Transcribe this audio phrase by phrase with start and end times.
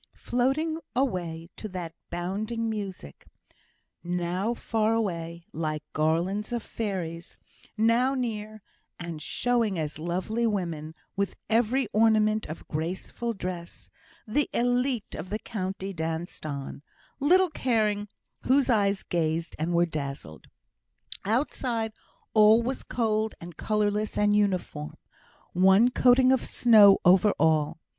[0.17, 3.27] Floating away to that bounding music
[4.03, 7.37] now far away, like garlands of fairies,
[7.77, 8.63] now near,
[8.97, 13.91] and showing as lovely women, with every ornament of graceful dress
[14.27, 16.81] the elite of the county danced on,
[17.19, 18.07] little caring
[18.47, 20.45] whose eyes gazed and were dazzled.
[21.25, 21.93] Outside
[22.33, 24.95] all was cold, and colourless, and uniform,
[25.53, 27.77] one coating of snow over all.